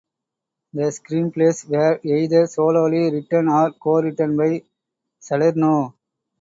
[0.73, 4.63] The screenplays were either solely written or co-written by
[5.19, 5.95] Salerno.